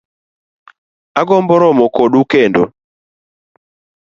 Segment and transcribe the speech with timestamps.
[1.21, 2.63] Agombo romo kodu kendo